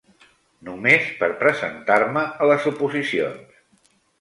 [0.69, 3.57] Només per presentar-me a les oposicions.